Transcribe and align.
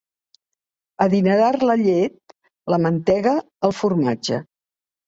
Adinerar 1.05 1.51
la 1.71 1.77
llet, 1.83 2.35
la 2.75 2.83
mantega, 2.87 3.39
el 3.71 3.79
formatge. 3.83 4.43